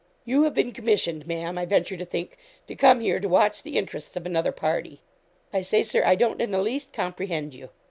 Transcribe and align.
'You 0.25 0.41
have 0.45 0.55
been 0.55 0.71
commissioned, 0.71 1.27
Ma'am, 1.27 1.59
I 1.59 1.65
venture 1.67 1.95
to 1.95 2.05
think, 2.05 2.35
to 2.65 2.73
come 2.75 3.01
here 3.01 3.19
to 3.19 3.29
watch 3.29 3.61
the 3.61 3.77
interests 3.77 4.17
of 4.17 4.25
another 4.25 4.51
party.' 4.51 4.99
'I 5.53 5.61
say, 5.61 5.83
Sir, 5.83 6.01
I 6.03 6.15
don't 6.15 6.41
in 6.41 6.49
the 6.49 6.57
least 6.59 6.91
comprehend 6.91 7.53
you.' 7.53 7.69